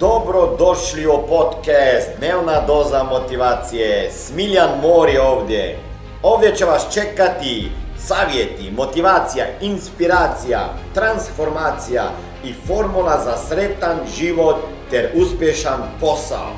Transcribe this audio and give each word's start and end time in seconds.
Dobro 0.00 0.56
došli 0.58 1.06
u 1.06 1.10
podcast 1.28 2.08
Dnevna 2.18 2.60
doza 2.66 3.02
motivacije. 3.02 4.10
Smiljan 4.10 4.68
Mori 4.82 5.18
ovdje. 5.18 5.78
Ovdje 6.22 6.56
će 6.56 6.64
vas 6.64 6.94
čekati 6.94 7.70
savjeti, 7.96 8.70
motivacija, 8.76 9.44
inspiracija, 9.60 10.60
transformacija 10.94 12.02
i 12.44 12.52
formula 12.66 13.20
za 13.24 13.36
sretan 13.36 13.98
život 14.18 14.56
ter 14.90 15.10
uspješan 15.14 15.80
posao. 16.00 16.50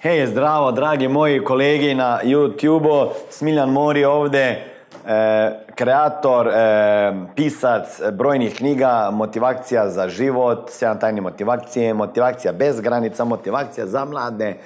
Hej, 0.00 0.26
zdravo 0.26 0.72
dragi 0.72 1.08
moji 1.08 1.44
kolegi 1.44 1.94
na 1.94 2.20
YouTube-u. 2.24 3.10
Smiljan 3.30 3.70
Mori 3.70 4.04
ovdje. 4.04 4.77
E, 5.06 5.50
kreator, 5.74 6.48
e, 6.48 7.12
pisac 7.36 8.00
brojnih 8.12 8.56
knjiga, 8.56 9.10
motivacija 9.12 9.88
za 9.90 10.08
život, 10.08 10.70
sedam 10.70 11.00
tajni 11.00 11.20
motivacije, 11.20 11.94
motivacija 11.94 12.52
bez 12.52 12.80
granica, 12.80 13.24
motivacija 13.24 13.86
za 13.86 14.04
mlade. 14.04 14.56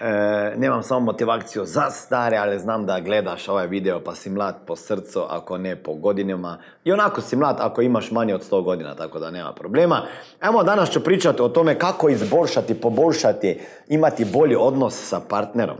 E, 0.00 0.54
nemam 0.56 0.82
samo 0.82 1.00
motivaciju 1.00 1.64
za 1.64 1.90
stare, 1.90 2.36
ali 2.36 2.58
znam 2.58 2.86
da 2.86 3.00
gledaš 3.00 3.48
ovaj 3.48 3.66
video 3.66 4.00
pa 4.00 4.14
si 4.14 4.30
mlad 4.30 4.56
po 4.66 4.76
srcu, 4.76 5.22
ako 5.28 5.58
ne 5.58 5.76
po 5.76 5.94
godinama. 5.94 6.58
I 6.84 6.92
onako 6.92 7.20
si 7.20 7.36
mlad 7.36 7.56
ako 7.60 7.82
imaš 7.82 8.10
manje 8.10 8.34
od 8.34 8.50
100 8.50 8.62
godina, 8.62 8.94
tako 8.94 9.18
da 9.18 9.30
nema 9.30 9.52
problema. 9.52 10.02
Evo 10.40 10.62
danas 10.62 10.90
ću 10.90 11.04
pričati 11.04 11.42
o 11.42 11.48
tome 11.48 11.78
kako 11.78 12.08
izboljšati, 12.08 12.80
poboljšati, 12.80 13.60
imati 13.88 14.24
bolji 14.24 14.56
odnos 14.56 15.08
sa 15.08 15.20
partnerom. 15.28 15.76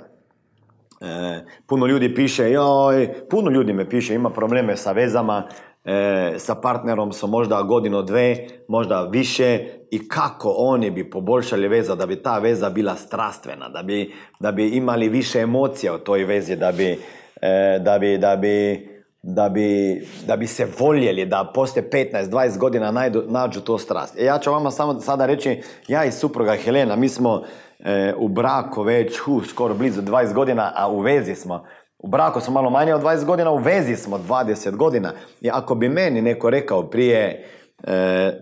E, 1.01 1.45
puno 1.67 1.87
ljudi 1.87 2.15
piše, 2.15 2.51
joj, 2.51 3.09
puno 3.31 3.51
ljudi 3.51 3.73
me 3.73 3.89
piše, 3.89 4.15
ima 4.15 4.31
probleme 4.31 4.77
sa 4.77 4.93
vezama, 4.93 5.49
e, 5.85 6.35
sa 6.39 6.55
partnerom 6.55 7.13
su 7.13 7.27
možda 7.27 7.63
godinu, 7.63 8.03
dve, 8.03 8.47
možda 8.69 9.03
više. 9.03 9.67
I 9.91 10.09
kako 10.09 10.55
oni 10.57 10.91
bi 10.91 11.11
poboljšali 11.11 11.69
veza, 11.69 11.95
da 11.95 12.07
bi 12.07 12.23
ta 12.23 12.39
veza 12.39 12.71
bila 12.71 12.95
strastvena, 12.95 13.69
da 13.69 13.83
bi, 13.83 14.13
da 14.41 14.53
bi 14.53 14.69
imali 14.69 15.09
više 15.09 15.41
emocija 15.41 15.95
u 15.95 15.99
toj 15.99 16.25
vezi, 16.25 16.57
da 16.57 16.73
bi, 16.73 16.99
e, 17.43 17.79
da 17.85 17.99
bi, 17.99 18.19
da 18.19 18.37
bi, 18.37 18.89
da 19.29 19.49
bi, 19.49 20.01
da 20.27 20.37
bi 20.37 20.47
se 20.47 20.67
voljeli, 20.79 21.27
da 21.27 21.51
poslije 21.55 21.91
15-20 21.91 22.59
godina 22.59 22.91
najdu, 22.91 23.25
nađu 23.29 23.61
to 23.61 23.79
strast. 23.79 24.19
E, 24.19 24.25
ja 24.25 24.39
ću 24.39 24.51
vama 24.51 24.71
samo 24.71 25.01
sada 25.01 25.27
reći, 25.27 25.63
ja 25.89 26.05
i 26.05 26.13
supruga 26.13 26.57
Helena, 26.57 26.97
mi 26.97 27.09
smo 27.09 27.43
e, 27.79 28.15
u 28.19 28.29
braku 28.29 28.83
već 28.83 29.19
hu, 29.19 29.41
skoro 29.45 29.75
blizu 29.75 30.03
20 30.03 30.35
godina, 30.35 30.73
a 30.77 30.91
u 30.91 31.01
vezi 31.01 31.35
smo. 31.35 31.65
U 31.99 32.09
braku 32.09 32.41
smo 32.41 32.55
malo 32.55 32.71
manje 32.71 32.95
od 32.95 33.03
20 33.03 33.25
godina, 33.25 33.51
u 33.51 33.57
vezi 33.57 33.97
smo 33.97 34.19
20 34.19 34.77
godina. 34.77 35.13
I 35.41 35.51
ako 35.53 35.75
bi 35.75 35.89
meni 35.89 36.23
neko 36.23 36.51
rekao 36.51 36.91
prije 36.91 37.49
e, 37.85 38.33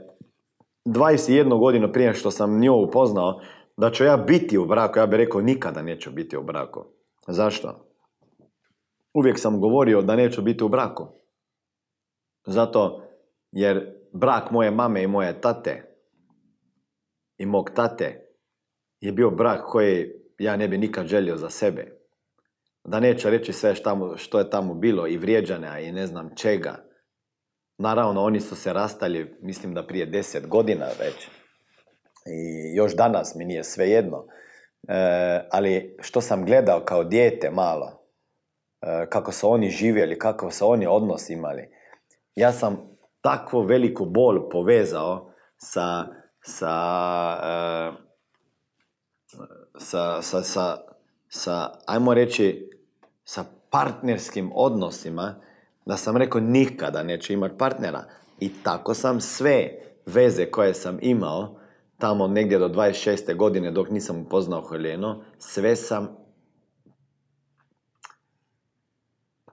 21 0.86 1.58
godinu 1.58 1.92
prije 1.92 2.14
što 2.14 2.30
sam 2.30 2.60
nju 2.60 2.74
upoznao, 2.74 3.40
da 3.76 3.90
ću 3.90 4.04
ja 4.04 4.16
biti 4.16 4.58
u 4.58 4.66
braku, 4.66 4.98
ja 4.98 5.06
bih 5.06 5.16
rekao 5.16 5.40
nikada 5.40 5.82
neću 5.82 6.10
biti 6.10 6.36
u 6.36 6.42
braku. 6.42 6.84
Zašto? 7.26 7.93
Uvijek 9.14 9.38
sam 9.38 9.60
govorio 9.60 10.02
da 10.02 10.16
neću 10.16 10.42
biti 10.42 10.64
u 10.64 10.68
braku. 10.68 11.06
Zato 12.46 13.02
jer 13.52 13.94
brak 14.12 14.50
moje 14.50 14.70
mame 14.70 15.02
i 15.02 15.06
moje 15.06 15.40
tate 15.40 15.94
i 17.38 17.46
mog 17.46 17.70
tate 17.74 18.24
je 19.00 19.12
bio 19.12 19.30
brak 19.30 19.66
koji 19.66 20.12
ja 20.38 20.56
ne 20.56 20.68
bi 20.68 20.78
nikad 20.78 21.06
želio 21.06 21.36
za 21.36 21.50
sebe. 21.50 22.04
Da 22.84 23.00
neću 23.00 23.30
reći 23.30 23.52
sve 23.52 23.74
što, 24.16 24.38
je 24.38 24.50
tamo 24.50 24.74
bilo 24.74 25.06
i 25.06 25.16
vrijeđanja 25.16 25.78
i 25.78 25.92
ne 25.92 26.06
znam 26.06 26.30
čega. 26.36 26.84
Naravno, 27.78 28.22
oni 28.22 28.40
su 28.40 28.56
se 28.56 28.72
rastali, 28.72 29.36
mislim 29.42 29.74
da 29.74 29.86
prije 29.86 30.06
deset 30.06 30.48
godina 30.48 30.86
već. 30.86 31.28
I 32.26 32.76
još 32.76 32.96
danas 32.96 33.34
mi 33.34 33.44
nije 33.44 33.64
svejedno. 33.64 34.26
E, 34.88 35.48
ali 35.50 35.96
što 36.00 36.20
sam 36.20 36.44
gledao 36.44 36.80
kao 36.84 37.04
dijete 37.04 37.50
malo, 37.50 38.03
kako 39.08 39.32
su 39.32 39.50
oni 39.50 39.70
živjeli, 39.70 40.18
kako 40.18 40.50
su 40.50 40.70
oni 40.70 40.86
odnos 40.86 41.30
imali. 41.30 41.68
Ja 42.34 42.52
sam 42.52 42.78
takvu 43.20 43.60
veliku 43.60 44.04
bol 44.04 44.48
povezao 44.48 45.30
sa, 45.56 46.04
sa 46.42 46.74
e, 47.42 48.04
sa, 49.78 50.22
sa, 50.22 50.42
sa, 50.42 50.76
sa, 51.28 51.70
ajmo 51.86 52.14
reći, 52.14 52.70
sa 53.24 53.44
partnerskim 53.70 54.50
odnosima, 54.54 55.34
da 55.86 55.96
sam 55.96 56.16
rekao 56.16 56.40
nikada 56.40 57.02
neću 57.02 57.32
imati 57.32 57.58
partnera. 57.58 58.04
I 58.40 58.50
tako 58.62 58.94
sam 58.94 59.20
sve 59.20 59.70
veze 60.06 60.46
koje 60.46 60.74
sam 60.74 60.98
imao, 61.02 61.56
tamo 61.98 62.26
negdje 62.26 62.58
do 62.58 62.68
26. 62.68 63.36
godine 63.36 63.70
dok 63.70 63.90
nisam 63.90 64.20
upoznao 64.20 64.68
Heleno, 64.68 65.24
sve 65.38 65.76
sam 65.76 66.23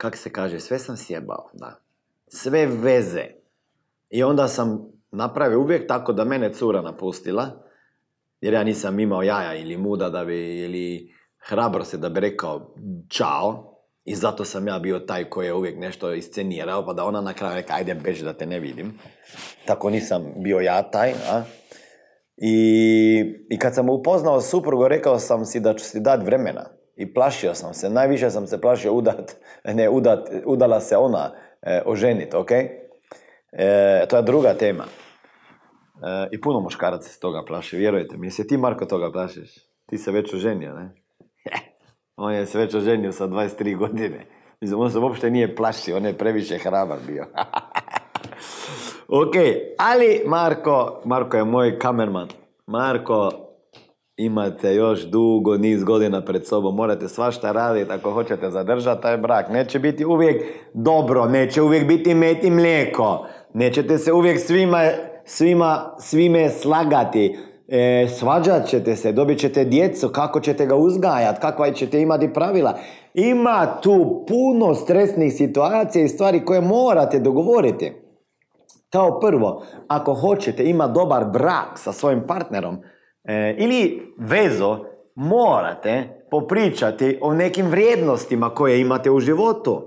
kak 0.01 0.17
se 0.17 0.31
kaže, 0.33 0.59
sve 0.59 0.79
sam 0.79 0.97
sjebao, 0.97 1.49
da. 1.53 1.79
Sve 2.27 2.65
veze. 2.65 3.25
I 4.09 4.23
onda 4.23 4.47
sam 4.47 4.91
napravio 5.11 5.59
uvijek 5.59 5.87
tako 5.87 6.13
da 6.13 6.25
mene 6.25 6.53
cura 6.53 6.81
napustila, 6.81 7.63
jer 8.41 8.53
ja 8.53 8.63
nisam 8.63 8.99
imao 8.99 9.23
jaja 9.23 9.55
ili 9.55 9.77
muda 9.77 10.09
da 10.09 10.25
bi, 10.25 10.59
ili 10.59 11.13
hrabrosti 11.47 11.97
da 11.97 12.09
bi 12.09 12.19
rekao 12.19 12.75
čao. 13.09 13.67
I 14.05 14.15
zato 14.15 14.45
sam 14.45 14.67
ja 14.67 14.79
bio 14.79 14.99
taj 14.99 15.29
koji 15.29 15.45
je 15.45 15.53
uvijek 15.53 15.79
nešto 15.79 16.13
iscenirao, 16.13 16.85
pa 16.85 16.93
da 16.93 17.05
ona 17.05 17.21
na 17.21 17.33
kraju 17.33 17.55
reka, 17.55 17.73
ajde 17.73 17.95
beži 17.95 18.23
da 18.23 18.33
te 18.33 18.45
ne 18.45 18.59
vidim. 18.59 18.99
Tako 19.65 19.89
nisam 19.89 20.33
bio 20.37 20.59
ja 20.59 20.81
taj, 20.91 21.13
a? 21.31 21.43
I, 22.37 23.45
I 23.49 23.59
kad 23.59 23.75
sam 23.75 23.89
upoznao 23.89 24.41
suprugu, 24.41 24.87
rekao 24.87 25.19
sam 25.19 25.45
si 25.45 25.59
da 25.59 25.73
ću 25.73 25.85
si 25.85 25.99
dati 25.99 26.25
vremena. 26.25 26.80
I 27.01 27.13
plašio 27.13 27.53
sam 27.53 27.73
se, 27.73 27.89
najviše 27.89 28.29
sam 28.29 28.47
se 28.47 28.61
plašio 28.61 28.93
udat, 28.93 29.35
ne, 29.77 29.89
udat, 29.89 30.29
udala 30.45 30.79
se 30.79 30.97
ona 30.97 31.31
e, 31.61 31.81
oženit, 31.85 32.33
ok? 32.33 32.51
E, 32.51 34.05
to 34.09 34.17
je 34.17 34.23
druga 34.23 34.53
tema. 34.53 34.83
E, 34.83 36.27
I 36.31 36.41
puno 36.41 36.59
muškaraca 36.59 37.09
se 37.09 37.19
toga 37.19 37.43
plaši, 37.47 37.77
vjerujte 37.77 38.17
mi. 38.17 38.27
Jesi 38.27 38.47
ti, 38.47 38.57
Marko, 38.57 38.85
toga 38.85 39.11
plašiš? 39.11 39.55
Ti 39.85 39.97
se 39.97 40.11
već 40.11 40.33
oženio, 40.33 40.73
ne? 40.73 40.89
on 42.15 42.33
je 42.33 42.45
se 42.45 42.57
već 42.57 42.75
oženio 42.75 43.11
sa 43.11 43.27
23 43.27 43.77
godine. 43.77 44.25
On 44.75 44.91
se 44.91 44.99
uopšte 44.99 45.29
nije 45.29 45.55
plašio, 45.55 45.97
on 45.97 46.05
je 46.05 46.17
previše 46.17 46.57
hrabar 46.57 46.97
bio. 47.07 47.25
ok, 49.21 49.35
ali 49.77 50.21
Marko, 50.25 51.01
Marko 51.05 51.37
je 51.37 51.43
moj 51.43 51.79
kamerman. 51.79 52.27
Marko, 52.67 53.50
imate 54.25 54.75
još 54.75 55.01
dugo 55.01 55.57
niz 55.57 55.83
godina 55.83 56.25
pred 56.25 56.47
sobom, 56.47 56.75
morate 56.75 57.07
svašta 57.07 57.51
raditi 57.51 57.91
ako 57.91 58.11
hoćete 58.11 58.49
zadržati 58.49 59.01
taj 59.01 59.17
brak. 59.17 59.49
Neće 59.49 59.79
biti 59.79 60.05
uvijek 60.05 60.43
dobro, 60.73 61.25
neće 61.25 61.61
uvijek 61.61 61.87
biti 61.87 62.15
met 62.15 62.43
i 62.43 62.49
mlijeko. 62.51 63.25
Nećete 63.53 63.97
se 63.97 64.13
uvijek 64.13 64.39
svima 64.39 64.79
svima, 65.25 65.95
svime 65.99 66.49
slagati. 66.49 67.37
E, 67.67 68.07
svađat 68.07 68.67
ćete 68.67 68.95
se, 68.95 69.11
dobit 69.11 69.39
ćete 69.39 69.65
djecu, 69.65 70.09
kako 70.09 70.39
ćete 70.39 70.65
ga 70.65 70.75
uzgajati, 70.75 71.41
kakva 71.41 71.71
ćete 71.71 72.01
imati 72.01 72.33
pravila. 72.33 72.77
Ima 73.13 73.67
tu 73.81 74.25
puno 74.27 74.75
stresnih 74.75 75.33
situacija 75.33 76.05
i 76.05 76.07
stvari 76.07 76.45
koje 76.45 76.61
morate 76.61 77.19
dogovoriti. 77.19 77.93
Kao 78.89 79.19
prvo, 79.19 79.63
ako 79.87 80.13
hoćete 80.13 80.69
imati 80.69 80.93
dobar 80.93 81.25
brak 81.25 81.69
sa 81.75 81.91
svojim 81.91 82.23
partnerom 82.27 82.77
e, 83.23 83.55
ili 83.57 84.13
vezo, 84.17 84.85
morate 85.15 86.23
popričati 86.31 87.17
o 87.21 87.33
nekim 87.33 87.67
vrijednostima 87.67 88.49
koje 88.49 88.81
imate 88.81 89.11
u 89.11 89.19
životu. 89.19 89.85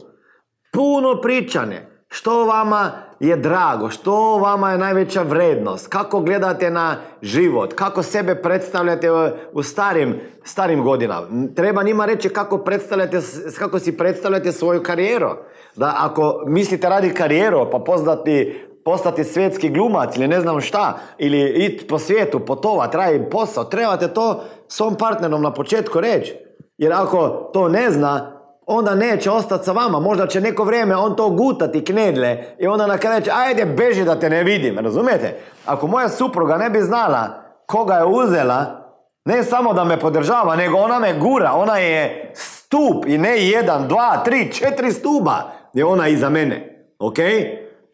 Puno 0.72 1.20
pričane. 1.22 1.94
Što 2.08 2.44
vama 2.44 2.92
je 3.20 3.36
drago, 3.36 3.90
što 3.90 4.38
vama 4.38 4.70
je 4.70 4.78
najveća 4.78 5.22
vrednost, 5.22 5.88
kako 5.88 6.20
gledate 6.20 6.70
na 6.70 6.96
život, 7.22 7.72
kako 7.72 8.02
sebe 8.02 8.34
predstavljate 8.34 9.08
u 9.52 9.62
starim, 9.62 10.20
starim 10.44 10.82
godinama. 10.82 11.26
Treba 11.56 11.82
njima 11.82 12.04
reći 12.04 12.28
kako, 12.28 12.58
predstavljate, 12.58 13.20
kako 13.58 13.78
si 13.78 13.96
predstavljate 13.96 14.52
svoju 14.52 14.82
karijeru. 14.82 15.30
Da 15.76 15.94
ako 15.98 16.44
mislite 16.46 16.88
radi 16.88 17.14
karijeru 17.14 17.68
pa 17.72 17.78
postati, 17.78 18.63
postati 18.84 19.24
svjetski 19.24 19.68
glumac 19.68 20.16
ili 20.16 20.28
ne 20.28 20.40
znam 20.40 20.60
šta, 20.60 20.98
ili 21.18 21.64
iti 21.64 21.86
po 21.86 21.98
svijetu, 21.98 22.40
potovat, 22.40 22.94
raditi 22.94 23.30
posao, 23.30 23.64
trebate 23.64 24.08
to 24.08 24.44
svom 24.68 24.94
partnerom 24.94 25.42
na 25.42 25.52
početku 25.52 26.00
reći. 26.00 26.36
Jer 26.78 26.92
ako 26.92 27.28
to 27.28 27.68
ne 27.68 27.90
zna, 27.90 28.40
onda 28.66 28.94
neće 28.94 29.30
ostati 29.30 29.64
sa 29.64 29.72
vama. 29.72 30.00
Možda 30.00 30.26
će 30.26 30.40
neko 30.40 30.64
vrijeme 30.64 30.96
on 30.96 31.16
to 31.16 31.30
gutati 31.30 31.84
knedle 31.84 32.44
i 32.58 32.66
onda 32.66 32.86
na 32.86 32.98
kraju 32.98 33.22
će, 33.22 33.30
ajde 33.34 33.64
beži 33.64 34.04
da 34.04 34.20
te 34.20 34.30
ne 34.30 34.42
vidim, 34.42 34.78
razumijete? 34.78 35.40
Ako 35.66 35.86
moja 35.86 36.08
supruga 36.08 36.56
ne 36.56 36.70
bi 36.70 36.80
znala 36.80 37.44
koga 37.66 37.94
je 37.94 38.04
uzela, 38.04 38.84
ne 39.24 39.42
samo 39.42 39.72
da 39.72 39.84
me 39.84 40.00
podržava, 40.00 40.56
nego 40.56 40.78
ona 40.78 40.98
me 40.98 41.18
gura, 41.18 41.52
ona 41.52 41.78
je 41.78 42.32
stup 42.34 43.06
i 43.06 43.18
ne 43.18 43.48
jedan, 43.48 43.88
dva, 43.88 44.22
tri, 44.24 44.52
četiri 44.52 44.92
stuba 44.92 45.52
je 45.72 45.84
ona 45.84 46.08
iza 46.08 46.28
mene, 46.30 46.86
ok? 46.98 47.18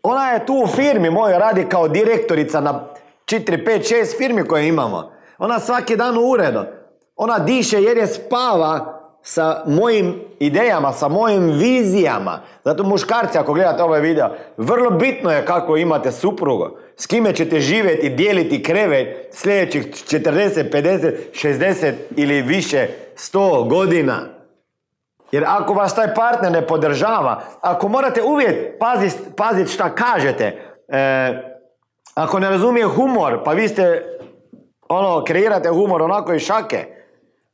Ona 0.03 0.31
je 0.31 0.47
tu 0.47 0.55
u 0.55 0.67
firmi 0.67 1.11
mojoj 1.11 1.39
radi 1.39 1.65
kao 1.69 1.89
direktorica 1.89 2.61
na 2.61 2.85
4, 3.27 3.67
5, 3.67 3.95
6 3.95 4.17
firmi 4.19 4.45
koje 4.45 4.69
imamo. 4.69 5.13
Ona 5.39 5.61
svaki 5.61 5.97
dan 5.97 6.19
u 6.19 6.21
uredu. 6.21 6.65
Ona 7.17 7.39
diše 7.39 7.83
jer 7.83 7.97
je 7.97 8.07
spava 8.07 9.01
sa 9.23 9.65
mojim 9.67 10.21
idejama, 10.39 10.93
sa 10.93 11.09
mojim 11.09 11.51
vizijama. 11.51 12.41
Zato 12.65 12.83
muškarci, 12.83 13.39
ako 13.39 13.53
gledate 13.53 13.83
ovaj 13.83 14.01
video, 14.01 14.29
vrlo 14.57 14.91
bitno 14.91 15.31
je 15.31 15.47
kako 15.47 15.77
imate 15.77 16.13
suprugu. 16.13 16.71
S 16.97 17.07
kime 17.07 17.35
ćete 17.35 17.61
živjeti 17.61 18.07
i 18.07 18.11
dijeliti 18.11 18.63
krevet 18.63 19.29
sljedećih 19.33 19.87
40, 19.87 20.71
50, 20.73 21.13
60 21.33 21.93
ili 22.17 22.43
više 22.43 22.89
100 23.17 23.69
godina. 23.69 24.40
Jer 25.33 25.45
ako 25.47 25.75
vas 25.75 25.95
taj 25.95 26.15
partner 26.15 26.53
ne 26.53 26.67
podržava, 26.67 27.41
ako 27.61 27.89
morate 27.89 28.23
uvijek 28.23 28.79
paziti 28.79 29.17
pazit 29.37 29.69
šta 29.69 29.95
kažete, 29.95 30.45
e, 30.89 31.33
ako 32.15 32.39
ne 32.39 32.51
razumije 32.51 32.87
humor, 32.87 33.43
pa 33.45 33.53
vi 33.53 33.69
ste, 33.69 34.05
ono, 34.89 35.25
kreirate 35.25 35.69
humor 35.69 36.03
onako 36.03 36.33
i 36.33 36.39
šake, 36.39 36.87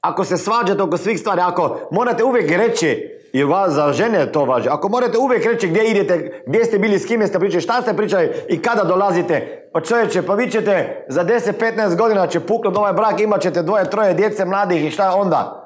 ako 0.00 0.24
se 0.24 0.36
svađate 0.36 0.82
oko 0.82 0.96
svih 0.96 1.20
stvari, 1.20 1.40
ako 1.40 1.88
morate 1.90 2.24
uvijek 2.24 2.50
reći, 2.50 3.16
i 3.32 3.44
vas 3.44 3.72
za 3.72 3.92
žene 3.92 4.32
to 4.32 4.44
važi, 4.44 4.68
ako 4.68 4.88
morate 4.88 5.18
uvijek 5.18 5.44
reći 5.44 5.68
gdje 5.68 5.90
idete, 5.90 6.42
gdje 6.46 6.64
ste 6.64 6.78
bili, 6.78 6.98
s 6.98 7.06
kime 7.06 7.26
ste 7.26 7.38
pričali, 7.38 7.60
šta 7.60 7.82
ste 7.82 7.96
pričali 7.96 8.30
i 8.48 8.62
kada 8.62 8.84
dolazite, 8.84 9.68
pa 9.72 9.80
čovječe, 9.80 10.22
pa 10.22 10.34
vi 10.34 10.50
ćete 10.50 11.04
za 11.08 11.24
10-15 11.24 11.96
godina 11.96 12.26
će 12.26 12.40
puknuti 12.40 12.78
ovaj 12.78 12.92
brak, 12.92 13.20
imat 13.20 13.40
ćete 13.40 13.62
dvoje, 13.62 13.90
troje 13.90 14.14
djece 14.14 14.44
mladih 14.44 14.84
i 14.84 14.90
šta 14.90 15.14
onda? 15.14 15.65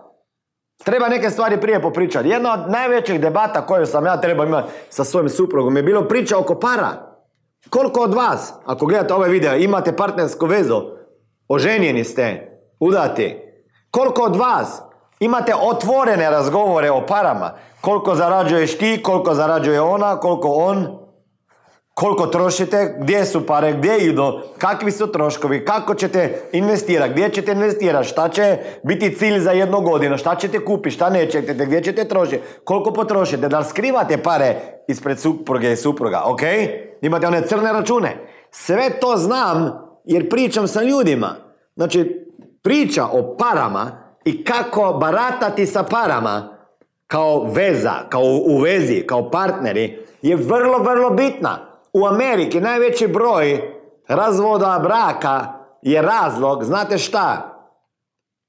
Treba 0.84 1.08
neke 1.08 1.30
stvari 1.30 1.60
prije 1.60 1.82
popričati. 1.82 2.28
Jedna 2.28 2.52
od 2.52 2.70
najvećih 2.70 3.20
debata 3.20 3.66
koju 3.66 3.86
sam 3.86 4.06
ja 4.06 4.20
trebao 4.20 4.46
imati 4.46 4.68
sa 4.88 5.04
svojim 5.04 5.28
suprugom 5.28 5.76
je 5.76 5.82
bilo 5.82 6.08
priča 6.08 6.38
oko 6.38 6.54
para. 6.54 7.10
Koliko 7.70 8.00
od 8.00 8.14
vas, 8.14 8.52
ako 8.64 8.86
gledate 8.86 9.14
ovaj 9.14 9.30
video, 9.30 9.56
imate 9.56 9.96
partnersku 9.96 10.46
vezu, 10.46 10.82
oženjeni 11.48 12.04
ste, 12.04 12.58
udati, 12.80 13.36
koliko 13.90 14.22
od 14.22 14.36
vas 14.36 14.82
imate 15.20 15.54
otvorene 15.62 16.30
razgovore 16.30 16.90
o 16.90 17.06
parama, 17.06 17.52
koliko 17.80 18.14
zarađuješ 18.14 18.78
ti, 18.78 19.00
koliko 19.02 19.34
zarađuje 19.34 19.80
ona, 19.80 20.20
koliko 20.20 20.48
on, 20.48 20.99
koliko 22.00 22.26
trošite, 22.26 22.96
gdje 22.98 23.24
su 23.24 23.46
pare, 23.46 23.72
gdje 23.72 23.98
idu, 23.98 24.40
kakvi 24.58 24.92
su 24.92 25.12
troškovi, 25.12 25.64
kako 25.64 25.94
ćete 25.94 26.42
investirati, 26.52 27.12
gdje 27.12 27.28
ćete 27.28 27.52
investirati, 27.52 28.08
šta 28.08 28.28
će 28.28 28.58
biti 28.82 29.14
cilj 29.14 29.38
za 29.38 29.50
jednu 29.50 29.80
godinu, 29.80 30.18
šta 30.18 30.34
ćete 30.34 30.64
kupiti, 30.64 30.94
šta 30.94 31.10
nećete, 31.10 31.54
gdje 31.54 31.82
ćete 31.82 32.08
trošiti, 32.08 32.42
koliko 32.64 32.92
potrošite, 32.92 33.48
da 33.48 33.58
li 33.58 33.64
skrivate 33.64 34.22
pare 34.22 34.56
ispred 34.88 35.18
supruge 35.18 35.72
i 35.72 35.76
supruga, 35.76 36.22
ok? 36.26 36.40
Imate 37.02 37.26
one 37.26 37.42
crne 37.46 37.72
račune. 37.72 38.16
Sve 38.50 38.90
to 39.00 39.16
znam 39.16 39.72
jer 40.04 40.28
pričam 40.28 40.68
sa 40.68 40.82
ljudima. 40.82 41.34
Znači, 41.76 42.26
priča 42.62 43.04
o 43.04 43.36
parama 43.36 43.90
i 44.24 44.44
kako 44.44 44.92
baratati 45.00 45.66
sa 45.66 45.82
parama 45.82 46.58
kao 47.06 47.44
veza, 47.52 47.92
kao 48.08 48.22
u 48.24 48.58
vezi, 48.58 49.04
kao 49.06 49.30
partneri 49.30 49.98
je 50.22 50.36
vrlo, 50.36 50.78
vrlo 50.78 51.10
bitna. 51.10 51.69
U 51.92 52.06
Ameriki 52.06 52.60
najveći 52.60 53.06
broj 53.06 53.74
razvoda 54.08 54.80
braka 54.82 55.46
je 55.82 56.02
razlog, 56.02 56.64
znate 56.64 56.98
šta? 56.98 57.56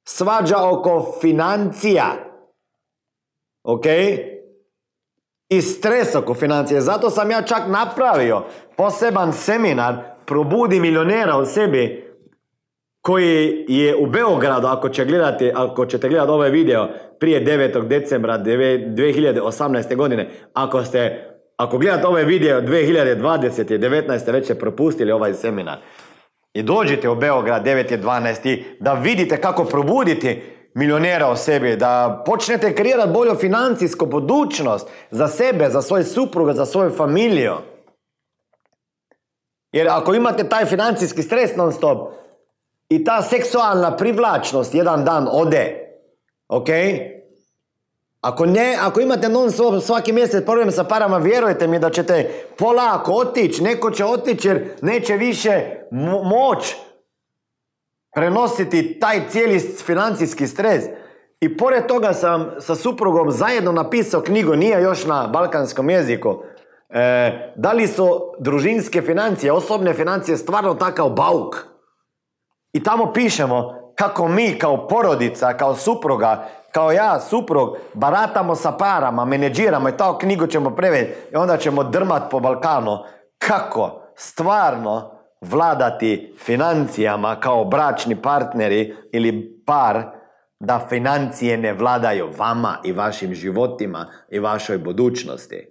Svađa 0.03 0.57
oko 0.69 1.13
financija. 1.21 2.05
Ok? 3.63 3.85
I 5.49 5.61
stres 5.61 6.15
oko 6.15 6.33
financije. 6.33 6.81
Zato 6.81 7.09
sam 7.09 7.31
ja 7.31 7.41
čak 7.41 7.61
napravio 7.67 8.43
poseban 8.77 9.33
seminar 9.33 9.95
Probudi 10.25 10.79
milionera 10.79 11.35
od 11.35 11.51
sebi 11.51 12.11
koji 13.01 13.65
je 13.67 13.95
u 13.95 14.05
Beogradu, 14.05 14.67
ako, 14.67 14.89
će 14.89 15.05
gledati, 15.05 15.51
ako 15.55 15.85
ćete 15.85 16.09
gledati 16.09 16.31
ovaj 16.31 16.49
video 16.49 16.87
prije 17.19 17.45
9. 17.45 17.87
decembra 17.87 18.37
2018. 18.37 19.95
godine, 19.95 20.29
ako 20.53 20.83
ste 20.83 21.30
ako 21.57 21.77
gledate 21.77 22.07
ovaj 22.07 22.23
video 22.23 22.61
2020. 22.61 23.75
i 23.75 23.79
19. 23.79 24.31
već 24.31 24.45
ste 24.45 24.59
propustili 24.59 25.11
ovaj 25.11 25.33
seminar 25.33 25.77
i 26.53 26.63
dođete 26.63 27.09
u 27.09 27.15
Beograd 27.15 27.65
9. 27.65 28.67
da 28.79 28.93
vidite 28.93 29.41
kako 29.41 29.65
probuditi 29.65 30.41
milionera 30.73 31.27
o 31.27 31.35
sebi, 31.35 31.75
da 31.75 32.23
počnete 32.25 32.75
kreirati 32.75 33.11
bolju 33.13 33.35
financijsku 33.35 34.05
budućnost 34.05 34.87
za 35.11 35.27
sebe, 35.27 35.69
za 35.69 35.81
svoje 35.81 36.03
supruga, 36.03 36.53
za 36.53 36.65
svoju 36.65 36.89
familiju. 36.89 37.53
Jer 39.71 39.87
ako 39.89 40.13
imate 40.13 40.49
taj 40.49 40.65
financijski 40.65 41.23
stres 41.23 41.55
non 41.55 41.71
stop 41.71 42.13
i 42.89 43.03
ta 43.03 43.21
seksualna 43.21 43.97
privlačnost 43.97 44.75
jedan 44.75 45.05
dan 45.05 45.27
ode, 45.31 45.95
ok? 46.49 46.67
Ako, 48.21 48.45
ne, 48.45 48.77
ako 48.81 49.01
imate 49.01 49.29
non 49.29 49.51
stop 49.51 49.83
svaki 49.83 50.13
mjesec 50.13 50.45
problem 50.45 50.71
sa 50.71 50.83
parama, 50.83 51.17
vjerujte 51.17 51.67
mi 51.67 51.79
da 51.79 51.89
ćete 51.89 52.31
polako 52.57 53.11
otići, 53.13 53.63
neko 53.63 53.91
će 53.91 54.05
otići 54.05 54.47
jer 54.47 54.69
neće 54.81 55.17
više 55.17 55.61
moć 56.23 56.75
prenositi 58.15 58.99
taj 58.99 59.29
cijeli 59.29 59.59
financijski 59.59 60.47
stres. 60.47 60.83
I 61.39 61.57
pored 61.57 61.87
toga 61.87 62.13
sam 62.13 62.51
sa 62.59 62.75
suprugom 62.75 63.31
zajedno 63.31 63.71
napisao 63.71 64.21
knjigu, 64.21 64.55
nije 64.55 64.81
još 64.81 65.05
na 65.05 65.27
balkanskom 65.27 65.89
jeziku. 65.89 66.43
E, 66.89 67.53
da 67.55 67.71
li 67.71 67.87
su 67.87 68.33
družinske 68.39 69.01
financije, 69.01 69.51
osobne 69.51 69.93
financije 69.93 70.37
stvarno 70.37 70.73
takav 70.73 71.09
bauk? 71.09 71.55
I 72.73 72.83
tamo 72.83 73.13
pišemo 73.13 73.81
kako 73.95 74.27
mi 74.27 74.59
kao 74.59 74.87
porodica, 74.87 75.57
kao 75.57 75.75
supruga, 75.75 76.47
kao 76.71 76.91
ja, 76.91 77.19
suprug, 77.19 77.77
baratamo 77.93 78.55
sa 78.55 78.71
parama, 78.71 79.25
menedžiramo 79.25 79.89
i 79.89 79.97
to 79.97 80.17
knjigu 80.17 80.47
ćemo 80.47 80.75
prevesti 80.75 81.13
i 81.33 81.35
onda 81.35 81.57
ćemo 81.57 81.83
drmat 81.83 82.23
po 82.31 82.39
Balkanu. 82.39 82.97
Kako 83.37 84.01
stvarno 84.15 85.11
vladati 85.41 86.35
financijama 86.39 87.39
kao 87.39 87.65
bračni 87.65 88.15
partneri 88.15 88.95
ili 89.11 89.61
par 89.65 90.03
da 90.59 90.79
financije 90.89 91.57
ne 91.57 91.73
vladaju 91.73 92.29
vama 92.37 92.77
i 92.83 92.91
vašim 92.91 93.33
životima 93.33 94.05
i 94.29 94.39
vašoj 94.39 94.77
budućnosti. 94.77 95.67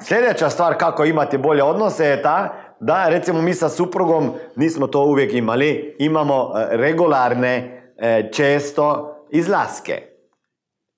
Sljedeća 0.00 0.50
stvar 0.50 0.78
kako 0.78 1.04
imati 1.04 1.38
bolje 1.38 1.62
odnose 1.62 2.06
je 2.06 2.22
ta 2.22 2.54
da 2.80 3.08
recimo 3.08 3.42
mi 3.42 3.54
sa 3.54 3.68
suprugom 3.68 4.32
nismo 4.56 4.86
to 4.86 5.00
uvijek 5.04 5.34
imali, 5.34 5.96
imamo 5.98 6.52
e, 6.56 6.76
regularne 6.76 7.82
e, 7.96 8.30
izlaske. 9.32 10.02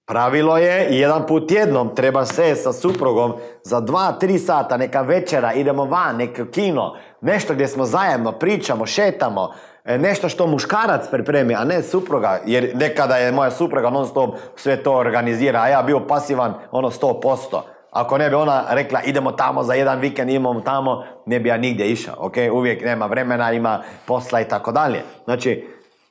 Pravilo 0.06 0.58
je 0.58 0.86
jedan 0.90 1.26
put 1.26 1.50
jednom 1.50 1.94
treba 1.94 2.24
se 2.24 2.54
sa 2.54 2.72
suprugom 2.72 3.32
za 3.62 3.80
dva, 3.80 4.12
tri 4.12 4.38
sata, 4.38 4.76
neka 4.76 5.00
večera, 5.00 5.52
idemo 5.52 5.84
van, 5.84 6.16
neko 6.16 6.44
kino, 6.52 6.96
nešto 7.20 7.54
gdje 7.54 7.68
smo 7.68 7.84
zajedno, 7.84 8.32
pričamo, 8.32 8.86
šetamo, 8.86 9.52
e, 9.84 9.98
nešto 9.98 10.28
što 10.28 10.46
muškarac 10.46 11.08
pripremi, 11.10 11.54
a 11.54 11.64
ne 11.64 11.82
supruga, 11.82 12.40
jer 12.46 12.70
nekada 12.74 13.16
je 13.16 13.32
moja 13.32 13.50
supruga 13.50 13.90
non 13.90 14.06
stop 14.06 14.36
sve 14.56 14.76
to 14.82 14.92
organizira, 14.92 15.60
a 15.60 15.68
ja 15.68 15.82
bio 15.82 16.06
pasivan 16.06 16.54
ono 16.70 16.90
sto 16.90 17.20
posto. 17.20 17.64
Ako 17.90 18.18
ne 18.18 18.28
bi 18.28 18.34
ona 18.34 18.64
rekla 18.70 19.02
idemo 19.02 19.32
tamo 19.32 19.62
za 19.62 19.74
jedan 19.74 20.00
vikend, 20.00 20.30
imamo 20.30 20.60
tamo, 20.60 21.04
ne 21.26 21.40
bi 21.40 21.48
ja 21.48 21.56
nigdje 21.56 21.86
išao, 21.86 22.14
ok? 22.18 22.34
Uvijek 22.52 22.84
nema 22.84 23.06
vremena, 23.06 23.52
ima 23.52 23.82
posla 24.06 24.40
i 24.40 24.48
tako 24.48 24.72
dalje. 24.72 25.02
Znači, 25.24 25.68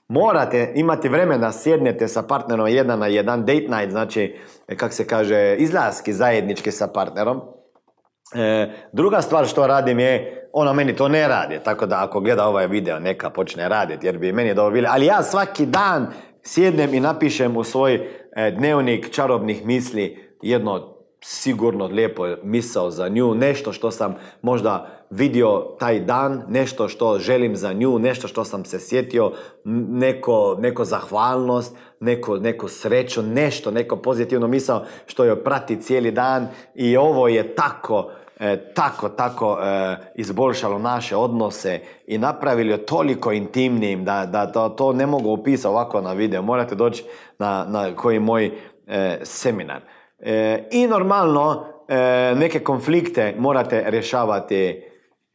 morate 0.08 0.72
imati 0.76 1.10
vremena, 1.10 1.52
sjednete 1.52 2.08
sa 2.08 2.22
partnerom 2.22 2.68
jedan 2.68 3.00
na 3.00 3.08
jedan, 3.08 3.46
date 3.46 3.68
night, 3.68 3.92
znači, 3.92 4.36
kak 4.78 4.94
se 4.94 5.08
kaže, 5.08 5.56
izlaski 5.56 6.14
zajednički 6.14 6.72
sa 6.72 6.88
partnerom. 6.88 7.42
E, 8.36 8.70
druga 8.92 9.22
stvar 9.22 9.46
što 9.46 9.68
radim 9.68 10.00
je, 10.00 10.40
ona 10.54 10.74
meni 10.74 10.96
to 10.96 11.08
ne 11.08 11.28
radi, 11.28 11.60
tako 11.64 11.86
da 11.86 12.04
ako 12.04 12.20
gleda 12.20 12.48
ovaj 12.48 12.68
video 12.68 13.00
neka 13.00 13.30
počne 13.30 13.70
raditi, 13.70 14.06
jer 14.06 14.18
bi 14.18 14.34
meni 14.34 14.54
dobro 14.54 14.74
bilo. 14.74 14.88
Ali 14.92 15.06
ja 15.06 15.24
svaki 15.24 15.66
dan 15.66 16.08
sjednem 16.44 16.94
i 16.94 17.00
napišem 17.00 17.58
u 17.58 17.64
svoj 17.64 17.94
e, 18.36 18.52
dnevnik 18.52 19.12
čarobnih 19.12 19.66
misli 19.66 20.36
jedno 20.42 20.93
sigurno 21.24 21.86
lijepo 21.86 22.28
misao 22.44 22.92
za 22.92 23.08
nju, 23.08 23.36
nešto 23.36 23.74
što 23.74 23.92
sam 23.92 24.16
možda 24.42 24.88
vidio 25.10 25.66
taj 25.80 26.00
dan, 26.00 26.44
nešto 26.50 26.88
što 26.88 27.20
želim 27.20 27.56
za 27.56 27.74
nju, 27.74 28.00
nešto 28.00 28.28
što 28.28 28.44
sam 28.44 28.66
se 28.66 28.80
sjetio, 28.80 29.32
neko, 29.90 30.58
neko 30.60 30.86
zahvalnost, 30.86 31.76
neko, 32.00 32.38
neko 32.38 32.68
sreću, 32.68 33.22
nešto, 33.22 33.72
neko 33.72 33.96
pozitivno 33.96 34.48
misao 34.48 34.86
što 35.06 35.24
joj 35.24 35.44
prati 35.44 35.82
cijeli 35.82 36.12
dan 36.12 36.48
i 36.76 36.98
ovo 36.98 37.28
je 37.28 37.56
tako, 37.56 38.12
e, 38.40 38.74
tako, 38.74 39.10
tako 39.10 39.58
e, 39.62 39.96
izboljšalo 40.16 40.80
naše 40.80 41.16
odnose 41.16 41.80
i 42.08 42.18
napravili 42.18 42.78
toliko 42.78 43.32
intimnijim 43.32 44.06
da, 44.06 44.26
da 44.26 44.52
to, 44.52 44.70
to 44.70 44.94
ne 44.94 45.06
mogu 45.06 45.32
opisati 45.32 45.68
ovako 45.68 46.02
na 46.02 46.14
video. 46.14 46.42
Morate 46.42 46.76
doći 46.76 47.04
na, 47.40 47.66
na 47.70 47.96
koji 47.96 48.20
moj 48.20 48.52
e, 48.88 49.20
seminar. 49.24 49.82
E, 50.26 50.68
I 50.72 50.88
normalno 50.88 51.66
e, 51.88 52.36
neke 52.36 52.60
konflikte 52.60 53.36
morate 53.38 53.84
rješavati 53.88 54.84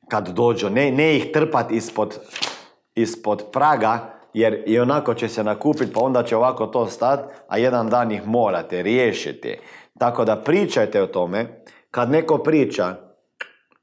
kad 0.09 0.28
dođu, 0.28 0.71
ne, 0.71 0.90
ne 0.90 1.16
ih 1.16 1.33
trpati 1.33 1.75
ispod 1.75 2.18
ispod 2.95 3.45
praga, 3.52 4.14
jer 4.33 4.62
i 4.66 4.78
onako 4.78 5.14
će 5.14 5.28
se 5.28 5.45
nakupiti, 5.45 5.92
pa 5.92 6.00
onda 6.00 6.23
će 6.23 6.37
ovako 6.37 6.66
to 6.66 6.87
stati, 6.87 7.35
a 7.49 7.59
jedan 7.59 7.88
dan 7.88 8.12
ih 8.12 8.26
morate 8.26 8.83
riješiti. 8.83 9.59
Tako 9.99 10.25
da 10.25 10.37
pričajte 10.37 11.02
o 11.02 11.07
tome. 11.07 11.62
Kad 11.90 12.11
neko 12.11 12.38
priča, 12.38 12.97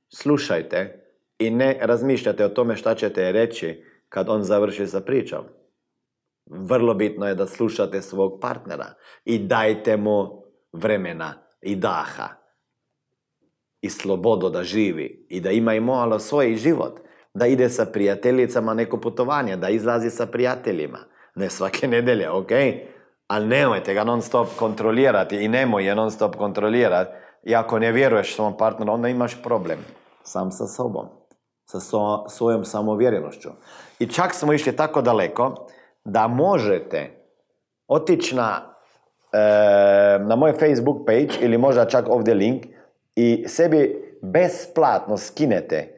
slušajte 0.10 1.06
i 1.40 1.50
ne 1.50 1.78
razmišljate 1.82 2.46
o 2.46 2.50
tome 2.50 2.76
šta 2.76 2.96
ćete 2.96 3.32
reći 3.32 3.84
kad 4.10 4.30
on 4.30 4.44
završi 4.44 4.88
sa 4.88 5.02
pričom. 5.02 5.46
Vrlo 6.46 6.94
bitno 6.94 7.28
je 7.28 7.36
da 7.36 7.46
slušate 7.46 8.02
svog 8.02 8.40
partnera 8.42 8.94
i 9.26 9.40
dajte 9.40 9.98
mu 9.98 10.45
vremena 10.76 11.34
i 11.62 11.76
daha 11.76 12.46
i 13.86 13.90
slobodu 13.90 14.50
da 14.50 14.64
živi 14.64 15.26
i 15.30 15.42
da 15.42 15.52
ima 15.52 15.74
i 15.74 15.80
malo 15.80 16.20
svoj 16.20 16.56
život. 16.56 17.00
Da 17.34 17.48
ide 17.48 17.70
sa 17.70 17.86
prijateljicama 17.86 18.74
neko 18.74 18.98
putovanje, 19.02 19.58
da 19.58 19.70
izlazi 19.70 20.10
sa 20.10 20.26
prijateljima. 20.26 20.98
Ne 21.36 21.50
svake 21.50 21.88
nedelje, 21.88 22.30
ok? 22.30 22.52
Ali 23.28 23.48
nemojte 23.48 23.94
ga 23.94 24.04
non 24.04 24.22
stop 24.22 24.48
kontrolirati 24.60 25.36
i 25.36 25.48
nemoj 25.48 25.88
je 25.88 25.96
non 25.96 26.12
stop 26.12 26.36
kontrolirati. 26.36 27.12
I 27.44 27.56
ako 27.56 27.80
ne 27.80 27.92
vjeruješ 27.92 28.36
svom 28.36 28.58
partneru, 28.58 28.94
onda 28.94 29.08
imaš 29.08 29.44
problem. 29.44 29.80
Sam 30.24 30.52
sa 30.52 30.68
sobom. 30.68 31.06
Sa 31.66 31.80
svojom 32.30 32.66
samovjerenošću. 32.66 33.50
I 34.00 34.08
čak 34.08 34.34
smo 34.34 34.54
išli 34.54 34.76
tako 34.76 35.02
daleko 35.02 35.68
da 36.06 36.28
možete 36.28 37.28
otići 37.88 38.36
na, 38.36 38.75
na 40.28 40.36
moj 40.36 40.52
Facebook 40.52 41.06
page 41.06 41.30
ili 41.42 41.58
možda 41.58 41.86
čak 41.86 42.10
ovdje 42.10 42.34
link 42.34 42.66
i 43.16 43.44
sebi 43.48 43.96
besplatno 44.22 45.18
skinete 45.18 45.96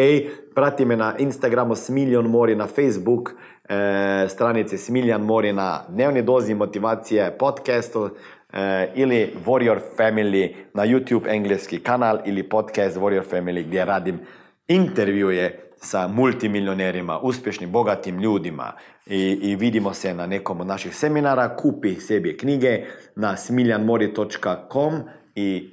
Prati 0.55 0.85
me 0.85 0.97
na 0.97 1.15
Instagramu 1.19 1.75
Smiljon 1.75 2.27
Mori, 2.27 2.55
na 2.55 2.67
Facebook 2.67 3.31
e, 3.69 4.27
stranici 4.29 4.79
Smiljan 4.79 5.23
Mori, 5.23 5.53
na 5.53 5.81
dnevni 5.89 6.23
dozi 6.23 6.55
motivacije 6.55 7.39
podcastu 7.39 8.11
e, 8.53 8.89
ili 8.95 9.35
Warrior 9.47 9.79
Family 9.99 10.55
na 10.75 10.87
YouTube 10.87 11.35
engleski 11.35 11.79
kanal 11.79 12.19
ili 12.25 12.49
podcast 12.49 12.97
Warrior 12.97 13.25
Family 13.31 13.67
gdje 13.67 13.85
radim 13.85 14.21
intervjuje 14.69 15.66
sa 15.87 16.09
multimilionerima, 16.09 17.19
uspješnim, 17.19 17.73
bogatim 17.73 18.19
ljudima 18.19 18.73
i, 19.07 19.39
i 19.43 19.57
vidimo 19.57 19.95
se 19.95 20.15
na 20.15 20.27
nekom 20.27 20.61
od 20.61 20.67
naših 20.67 20.97
seminara, 20.97 21.57
kupi 21.57 21.95
sebi 22.01 22.37
knjige 22.37 22.85
na 23.17 23.37
smiljanmori.com 23.37 25.03
i 25.35 25.71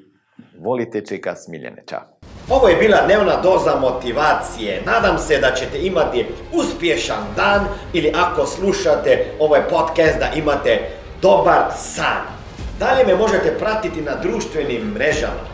volite 0.59 1.01
čeka 1.05 1.35
Smiljane. 1.35 1.83
Ćao! 1.89 2.01
Ovo 2.49 2.67
je 2.67 2.75
bila 2.75 2.97
dnevna 3.05 3.41
doza 3.41 3.79
motivacije. 3.79 4.81
Nadam 4.85 5.17
se 5.17 5.37
da 5.37 5.51
ćete 5.51 5.81
imati 5.81 6.25
uspješan 6.53 7.23
dan 7.35 7.65
ili 7.93 8.11
ako 8.15 8.45
slušate 8.45 9.25
ovaj 9.39 9.61
podcast 9.69 10.19
da 10.19 10.31
imate 10.35 10.79
dobar 11.21 11.71
san. 11.77 12.23
Dalje 12.79 13.05
me 13.05 13.15
možete 13.15 13.55
pratiti 13.59 14.01
na 14.01 14.15
društvenim 14.21 14.81
mrežama 14.93 15.53